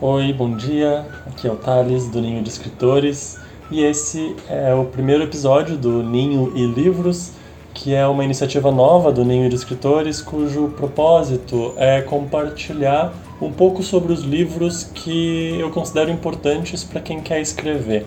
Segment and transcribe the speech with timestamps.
[0.00, 1.04] Oi, bom dia.
[1.26, 3.36] Aqui é o Thales do Ninho de Escritores
[3.68, 7.32] e esse é o primeiro episódio do Ninho e Livros,
[7.74, 13.82] que é uma iniciativa nova do Ninho de Escritores cujo propósito é compartilhar um pouco
[13.82, 18.06] sobre os livros que eu considero importantes para quem quer escrever.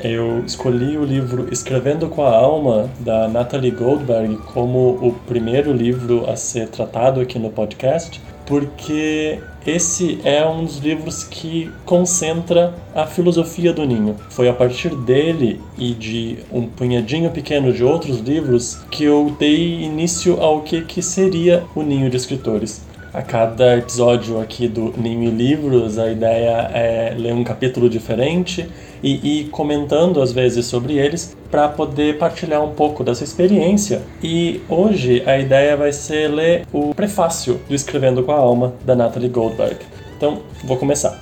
[0.00, 6.24] Eu escolhi o livro Escrevendo com a Alma, da Natalie Goldberg, como o primeiro livro
[6.30, 13.06] a ser tratado aqui no podcast, porque esse é um dos livros que concentra a
[13.06, 14.16] filosofia do Ninho.
[14.30, 19.82] Foi a partir dele e de um punhadinho pequeno de outros livros que eu dei
[19.82, 22.82] início ao que, que seria o Ninho de Escritores.
[23.12, 28.66] A cada episódio aqui do Ninho e Livros, a ideia é ler um capítulo diferente
[29.02, 34.00] e ir comentando às vezes sobre eles para poder partilhar um pouco dessa experiência.
[34.22, 38.96] E hoje a ideia vai ser ler o prefácio do Escrevendo com a Alma, da
[38.96, 39.76] Natalie Goldberg.
[40.16, 41.20] Então, vou começar.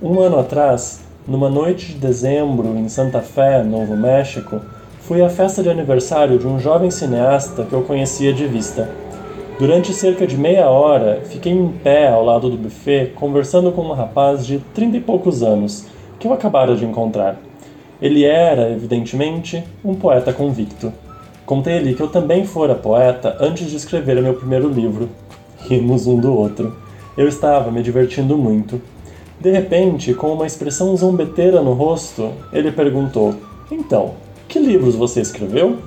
[0.00, 4.62] Um ano atrás, numa noite de dezembro em Santa Fé, Novo México,
[5.00, 8.90] fui à festa de aniversário de um jovem cineasta que eu conhecia de vista.
[9.58, 13.92] Durante cerca de meia hora, fiquei em pé ao lado do buffet conversando com um
[13.92, 15.84] rapaz de trinta e poucos anos
[16.18, 17.36] que eu acabara de encontrar.
[18.04, 20.92] Ele era, evidentemente, um poeta convicto.
[21.46, 25.08] Contei-lhe que eu também fora poeta antes de escrever meu primeiro livro.
[25.66, 26.76] Rimos um do outro.
[27.16, 28.78] Eu estava me divertindo muito.
[29.40, 33.36] De repente, com uma expressão zombeteira no rosto, ele perguntou:
[33.70, 34.12] Então,
[34.46, 35.78] que livros você escreveu?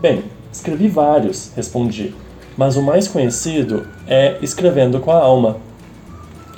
[0.00, 2.14] Bem, escrevi vários, respondi
[2.58, 5.58] mas o mais conhecido é Escrevendo com a Alma.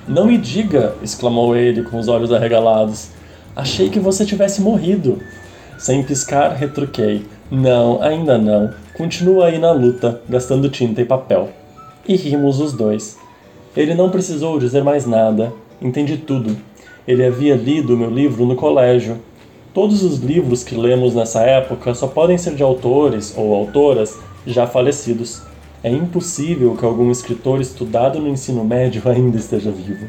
[0.09, 0.95] Não me diga!
[1.03, 3.11] exclamou ele com os olhos arregalados.
[3.55, 5.19] Achei que você tivesse morrido.
[5.79, 7.27] Sem piscar, retruquei.
[7.51, 8.73] Não, ainda não.
[8.97, 11.51] Continua aí na luta, gastando tinta e papel.
[12.07, 13.19] E rimos os dois.
[13.77, 15.53] Ele não precisou dizer mais nada.
[15.83, 16.57] Entendi tudo.
[17.09, 19.19] Ele havia lido meu livro no colégio.
[19.75, 24.67] Todos os livros que lemos nessa época só podem ser de autores ou autoras já
[24.67, 25.43] falecidos.
[25.83, 30.07] É impossível que algum escritor estudado no ensino médio ainda esteja vivo.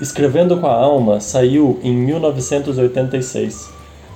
[0.00, 3.70] Escrevendo com a Alma saiu em 1986.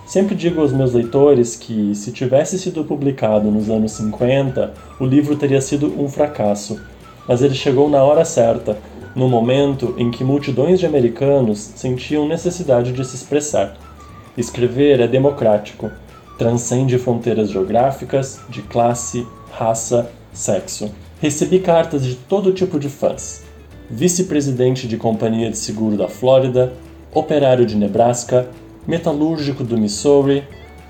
[0.06, 5.36] Sempre digo aos meus leitores que, se tivesse sido publicado nos anos 50, o livro
[5.36, 6.78] teria sido um fracasso.
[7.26, 8.76] Mas ele chegou na hora certa,
[9.16, 13.74] no momento em que multidões de americanos sentiam necessidade de se expressar.
[14.36, 15.90] Escrever é democrático,
[16.36, 20.90] transcende fronteiras geográficas, de classe, raça Sexo.
[21.20, 23.49] Recebi cartas de todo tipo de fãs.
[23.90, 26.72] Vice-presidente de companhia de seguro da Flórida,
[27.12, 28.48] operário de Nebraska,
[28.86, 30.44] metalúrgico do Missouri,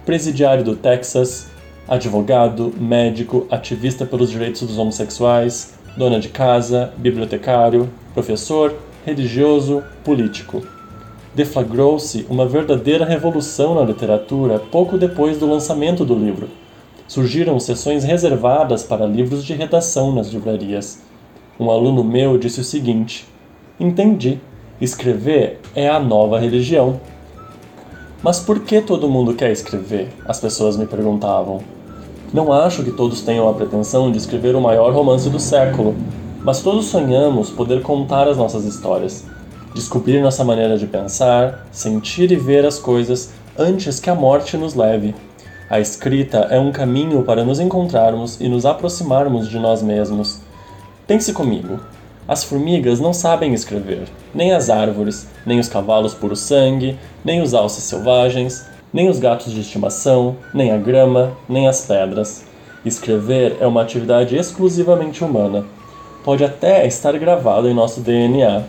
[0.05, 1.49] presidiário do Texas,
[1.89, 10.63] advogado, médico, ativista pelos direitos dos homossexuais, dona de casa, bibliotecário, professor, religioso, político.
[11.35, 16.49] Deflagrou-se uma verdadeira revolução na literatura pouco depois do lançamento do livro
[17.11, 21.01] surgiram sessões reservadas para livros de redação nas livrarias.
[21.61, 23.29] Um aluno meu disse o seguinte:
[23.79, 24.41] Entendi,
[24.81, 26.99] escrever é a nova religião.
[28.23, 30.09] Mas por que todo mundo quer escrever?
[30.25, 31.61] As pessoas me perguntavam.
[32.33, 35.95] Não acho que todos tenham a pretensão de escrever o maior romance do século,
[36.43, 39.27] mas todos sonhamos poder contar as nossas histórias,
[39.75, 44.75] descobrir nossa maneira de pensar, sentir e ver as coisas antes que a morte nos
[44.75, 45.15] leve.
[45.69, 50.41] A escrita é um caminho para nos encontrarmos e nos aproximarmos de nós mesmos.
[51.11, 51.81] Pense comigo.
[52.29, 57.53] As formigas não sabem escrever, nem as árvores, nem os cavalos puro sangue, nem os
[57.53, 62.45] alces selvagens, nem os gatos de estimação, nem a grama, nem as pedras.
[62.87, 65.65] Escrever é uma atividade exclusivamente humana.
[66.23, 68.63] Pode até estar gravada em nosso DNA.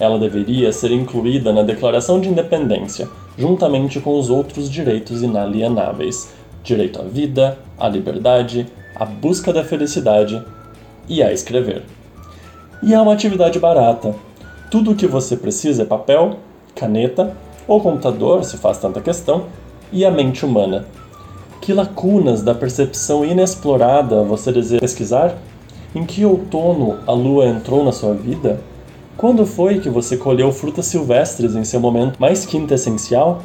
[0.00, 6.34] Ela deveria ser incluída na Declaração de Independência, juntamente com os outros direitos inalienáveis,
[6.64, 8.66] direito à vida, à liberdade,
[8.96, 10.42] à busca da felicidade
[11.08, 11.82] e a escrever.
[12.82, 14.14] E é uma atividade barata.
[14.70, 16.38] Tudo o que você precisa é papel,
[16.74, 17.34] caneta
[17.66, 19.46] ou computador, se faz tanta questão,
[19.92, 20.86] e a mente humana.
[21.60, 25.38] Que lacunas da percepção inexplorada você deseja pesquisar?
[25.94, 28.60] Em que outono a lua entrou na sua vida?
[29.16, 33.42] Quando foi que você colheu frutas silvestres em seu momento mais quintessencial?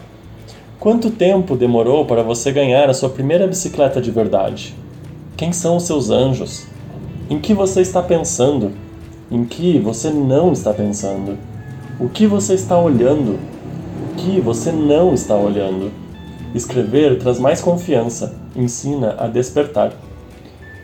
[0.80, 4.74] Quanto tempo demorou para você ganhar a sua primeira bicicleta de verdade?
[5.38, 6.66] Quem são os seus anjos?
[7.30, 8.72] Em que você está pensando?
[9.30, 11.38] Em que você não está pensando?
[12.00, 13.38] O que você está olhando?
[14.02, 15.92] O que você não está olhando?
[16.56, 19.94] Escrever traz mais confiança, ensina a despertar.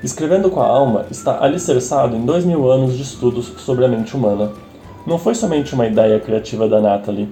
[0.04, 4.16] Escrevendo com a alma está alicerçado em dois mil anos de estudos sobre a mente
[4.16, 4.52] humana.
[5.08, 7.28] Não foi somente uma ideia criativa da Natalie.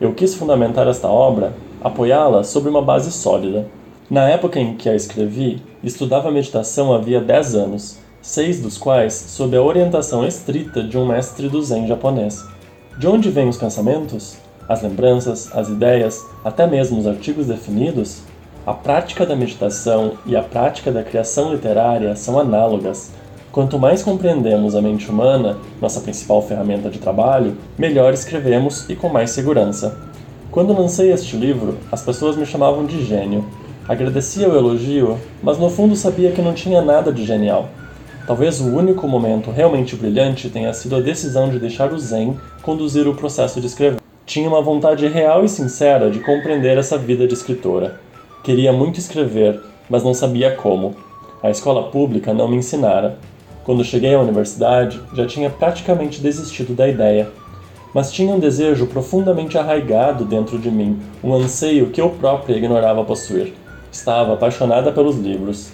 [0.00, 1.52] Eu quis fundamentar esta obra,
[1.82, 3.66] apoiá-la sobre uma base sólida.
[4.08, 9.54] Na época em que a escrevi, estudava meditação havia 10 anos, seis dos quais sob
[9.54, 12.42] a orientação estrita de um mestre do Zen japonês.
[12.98, 14.38] De onde vêm os pensamentos?
[14.66, 18.22] As lembranças, as ideias, até mesmo os artigos definidos?
[18.66, 23.10] A prática da meditação e a prática da criação literária são análogas.
[23.52, 29.10] Quanto mais compreendemos a mente humana, nossa principal ferramenta de trabalho, melhor escrevemos e com
[29.10, 29.98] mais segurança.
[30.50, 33.44] Quando lancei este livro, as pessoas me chamavam de gênio.
[33.86, 37.68] Agradecia o elogio, mas no fundo sabia que não tinha nada de genial.
[38.26, 43.06] Talvez o único momento realmente brilhante tenha sido a decisão de deixar o Zen conduzir
[43.06, 44.00] o processo de escrever.
[44.24, 48.00] Tinha uma vontade real e sincera de compreender essa vida de escritora.
[48.42, 49.60] Queria muito escrever,
[49.90, 50.94] mas não sabia como.
[51.42, 53.18] A escola pública não me ensinara.
[53.62, 57.28] Quando cheguei à universidade, já tinha praticamente desistido da ideia.
[57.92, 63.04] Mas tinha um desejo profundamente arraigado dentro de mim, um anseio que eu própria ignorava
[63.04, 63.52] possuir.
[63.92, 65.72] Estava apaixonada pelos livros.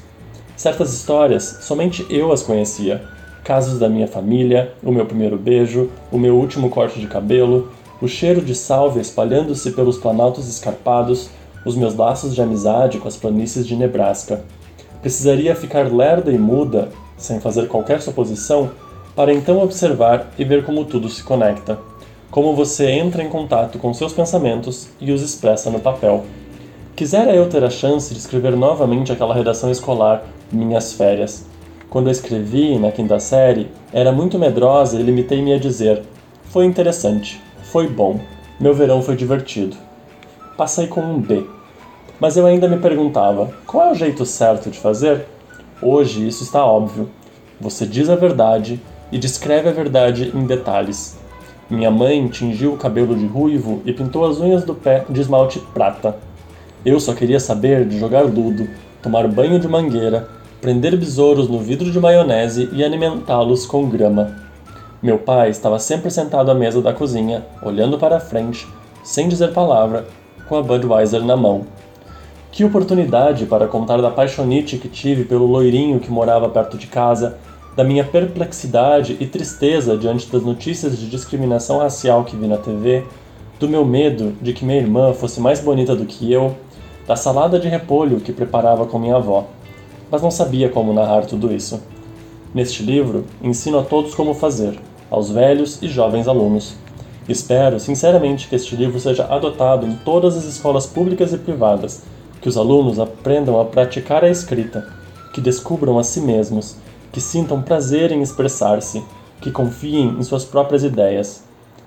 [0.60, 3.00] Certas histórias, somente eu as conhecia.
[3.42, 8.06] Casos da minha família, o meu primeiro beijo, o meu último corte de cabelo, o
[8.06, 11.30] cheiro de salve espalhando-se pelos planaltos escarpados,
[11.64, 14.44] os meus laços de amizade com as planícies de Nebraska.
[15.00, 18.70] Precisaria ficar lerda e muda, sem fazer qualquer suposição,
[19.16, 21.78] para então observar e ver como tudo se conecta,
[22.30, 26.26] como você entra em contato com seus pensamentos e os expressa no papel.
[26.94, 31.46] Quisera eu ter a chance de escrever novamente aquela redação escolar, Minhas Férias.
[31.88, 36.02] Quando eu escrevi, na quinta série, era muito medrosa e limitei-me a dizer:
[36.44, 38.20] Foi interessante, foi bom,
[38.60, 39.76] meu verão foi divertido.
[40.56, 41.46] Passei com um B.
[42.20, 45.26] Mas eu ainda me perguntava: qual é o jeito certo de fazer?
[45.80, 47.08] Hoje isso está óbvio.
[47.60, 48.80] Você diz a verdade
[49.10, 51.18] e descreve a verdade em detalhes.
[51.70, 55.58] Minha mãe tingiu o cabelo de ruivo e pintou as unhas do pé de esmalte
[55.72, 56.18] prata.
[56.84, 58.68] Eu só queria saber de jogar ludo,
[59.00, 60.28] tomar banho de mangueira,
[60.60, 64.36] prender besouros no vidro de maionese e alimentá-los com grama.
[65.02, 68.68] Meu pai estava sempre sentado à mesa da cozinha, olhando para a frente,
[69.02, 70.06] sem dizer palavra,
[70.48, 71.62] com a Budweiser na mão.
[72.52, 77.38] Que oportunidade para contar da paixonite que tive pelo loirinho que morava perto de casa,
[77.74, 83.04] da minha perplexidade e tristeza diante das notícias de discriminação racial que vi na TV,
[83.58, 86.54] do meu medo de que minha irmã fosse mais bonita do que eu
[87.06, 89.48] da salada de repolho que preparava com minha avó,
[90.10, 91.80] mas não sabia como narrar tudo isso.
[92.54, 94.78] Neste livro, ensino a todos como fazer,
[95.10, 96.74] aos velhos e jovens alunos.
[97.28, 102.02] Espero, sinceramente, que este livro seja adotado em todas as escolas públicas e privadas,
[102.40, 104.86] que os alunos aprendam a praticar a escrita,
[105.32, 106.76] que descubram a si mesmos,
[107.12, 109.04] que sintam prazer em expressar-se,
[109.40, 111.44] que confiem em suas próprias ideias.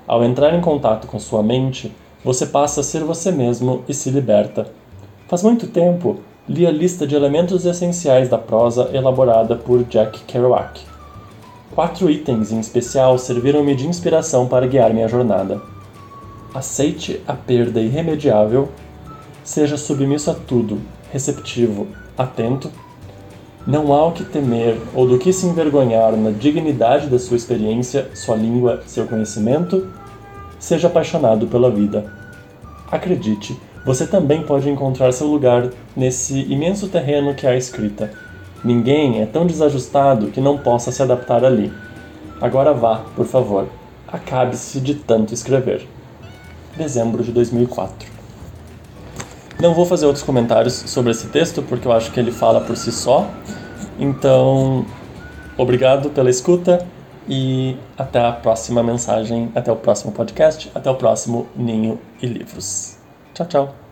[0.07, 1.93] Ao entrar em contato com sua mente,
[2.23, 4.67] você passa a ser você mesmo e se liberta.
[5.27, 10.81] Faz muito tempo li a lista de elementos essenciais da prosa elaborada por Jack Kerouac.
[11.73, 15.61] Quatro itens em especial serviram-me de inspiração para guiar minha jornada.
[16.53, 18.67] Aceite a perda irremediável,
[19.43, 20.81] seja submisso a tudo,
[21.11, 21.87] receptivo,
[22.17, 22.69] atento.
[23.65, 28.09] Não há o que temer ou do que se envergonhar na dignidade da sua experiência,
[28.13, 29.87] sua língua, seu conhecimento.
[30.59, 32.05] Seja apaixonado pela vida.
[32.91, 38.11] Acredite, você também pode encontrar seu lugar nesse imenso terreno que é a escrita.
[38.63, 41.71] Ninguém é tão desajustado que não possa se adaptar ali.
[42.39, 43.67] Agora vá, por favor.
[44.07, 45.85] Acabe-se de tanto escrever.
[46.77, 48.07] Dezembro de 2004.
[49.59, 52.77] Não vou fazer outros comentários sobre esse texto porque eu acho que ele fala por
[52.77, 53.29] si só.
[53.99, 54.85] Então,
[55.57, 56.85] obrigado pela escuta
[57.27, 63.02] e até a próxima mensagem, até o próximo podcast, até o próximo Ninho e Livros.
[63.33, 63.82] 再见。